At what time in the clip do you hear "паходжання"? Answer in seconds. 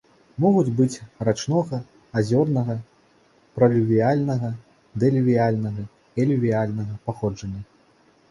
7.11-7.61